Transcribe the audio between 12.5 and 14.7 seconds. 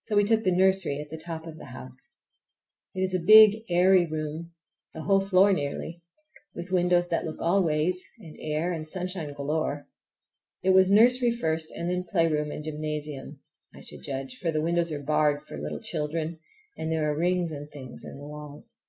and gymnasium, I should judge; for the